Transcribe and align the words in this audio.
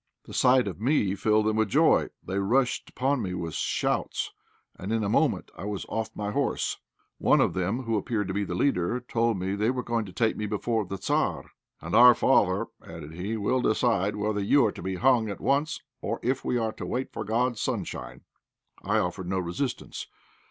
The 0.25 0.33
sight 0.33 0.67
of 0.67 0.81
me 0.81 1.13
filled 1.13 1.45
them 1.45 1.57
with 1.57 1.69
joy. 1.69 2.07
They 2.25 2.39
rushed 2.39 2.89
upon 2.89 3.21
me 3.21 3.35
with 3.35 3.53
shouts, 3.53 4.33
and 4.75 4.91
in 4.91 5.03
a 5.03 5.09
moment 5.09 5.51
I 5.55 5.65
was 5.65 5.85
off 5.89 6.09
my 6.15 6.31
horse. 6.31 6.79
One 7.19 7.39
of 7.39 7.53
them, 7.53 7.83
who 7.83 7.95
appeared 7.97 8.27
to 8.29 8.33
be 8.33 8.43
the 8.43 8.55
leader, 8.55 8.99
told 8.99 9.37
me 9.37 9.53
they 9.53 9.69
were 9.69 9.83
going 9.83 10.05
to 10.05 10.11
take 10.11 10.35
me 10.35 10.47
before 10.47 10.85
the 10.87 10.97
Tzar. 10.97 11.51
"And 11.81 11.93
our 11.95 12.15
father," 12.15 12.65
added 12.83 13.13
he, 13.13 13.37
"will 13.37 13.61
decide 13.61 14.15
whether 14.15 14.41
you 14.41 14.65
are 14.65 14.71
to 14.71 14.81
be 14.81 14.95
hung 14.95 15.29
at 15.29 15.39
once 15.39 15.83
or 16.01 16.19
if 16.23 16.43
we 16.43 16.57
are 16.57 16.71
to 16.73 16.85
wait 16.87 17.13
for 17.13 17.23
God's 17.23 17.61
sunshine!" 17.61 18.21
I 18.83 18.97
offered 18.97 19.29
no 19.29 19.37
resistance. 19.37 20.07